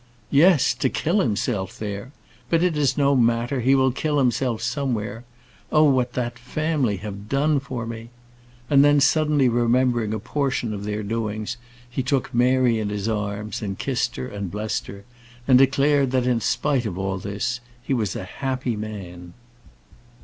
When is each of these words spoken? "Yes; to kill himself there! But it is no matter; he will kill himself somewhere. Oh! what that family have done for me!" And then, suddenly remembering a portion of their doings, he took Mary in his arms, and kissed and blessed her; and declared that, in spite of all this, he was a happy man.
"Yes; 0.31 0.73
to 0.73 0.89
kill 0.89 1.19
himself 1.19 1.77
there! 1.77 2.11
But 2.49 2.63
it 2.63 2.75
is 2.75 2.97
no 2.97 3.15
matter; 3.15 3.59
he 3.61 3.75
will 3.75 3.91
kill 3.91 4.17
himself 4.17 4.59
somewhere. 4.59 5.25
Oh! 5.71 5.83
what 5.83 6.13
that 6.13 6.39
family 6.39 6.97
have 6.97 7.29
done 7.29 7.59
for 7.59 7.85
me!" 7.85 8.09
And 8.67 8.83
then, 8.83 8.99
suddenly 8.99 9.47
remembering 9.47 10.11
a 10.11 10.17
portion 10.17 10.73
of 10.73 10.85
their 10.85 11.03
doings, 11.03 11.55
he 11.87 12.01
took 12.01 12.33
Mary 12.33 12.79
in 12.79 12.89
his 12.89 13.07
arms, 13.07 13.61
and 13.61 13.77
kissed 13.77 14.17
and 14.17 14.49
blessed 14.49 14.87
her; 14.87 15.03
and 15.47 15.59
declared 15.59 16.09
that, 16.13 16.25
in 16.25 16.41
spite 16.41 16.87
of 16.87 16.97
all 16.97 17.19
this, 17.19 17.59
he 17.83 17.93
was 17.93 18.15
a 18.15 18.23
happy 18.23 18.75
man. 18.75 19.35